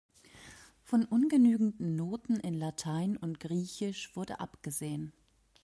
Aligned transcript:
Von 0.83 1.05
ungenügenden 1.05 1.95
Noten 1.95 2.37
in 2.37 2.55
Latein 2.55 3.17
und 3.17 3.39
Griechisch 3.39 4.15
wurde 4.15 4.39
abgesehen. 4.39 5.13